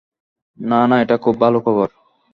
না, 0.59 0.79
না, 0.87 0.95
এটা 1.01 1.15
খুব 1.17 1.35
ভালো 1.39 1.59
খবর। 1.59 1.87